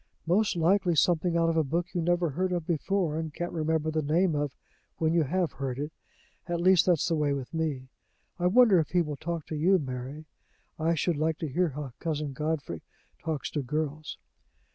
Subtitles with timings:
[0.25, 3.91] "Most likely something out of a book you never heard of before, and can't remember
[3.91, 4.55] the name of
[4.97, 5.91] when you have heard it
[6.47, 7.87] at least that's the way with me.
[8.39, 10.25] I wonder if he will talk to you, Mary?
[10.79, 12.81] I should like to hear how Cousin Godfrey
[13.19, 14.17] talks to girls."